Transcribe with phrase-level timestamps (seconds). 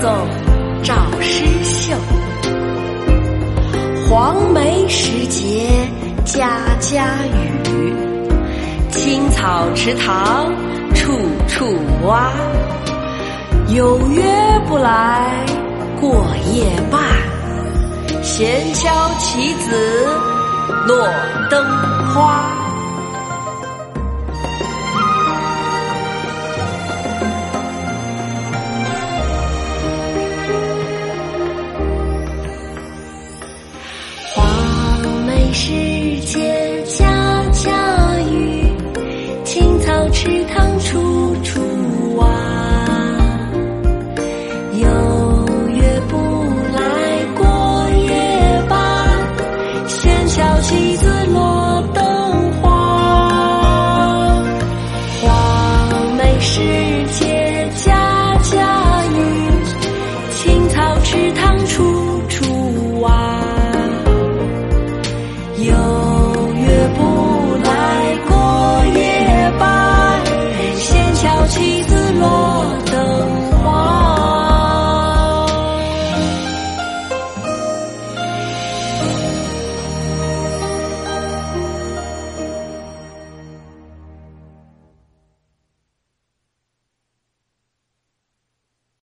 [0.00, 0.28] 送
[0.82, 1.96] 赵师秀
[4.08, 5.68] 黄梅时节
[6.24, 7.94] 家家雨
[8.90, 10.52] 青草池塘
[10.94, 11.12] 处
[11.48, 11.66] 处
[12.06, 12.30] 蛙。
[13.68, 14.22] 有约
[14.68, 15.44] 不来
[16.00, 17.02] 过夜半
[18.22, 20.06] 闲敲棋子
[20.86, 21.08] 落
[21.50, 21.64] 灯
[22.14, 22.65] 花。
[40.18, 41.85] 池塘处处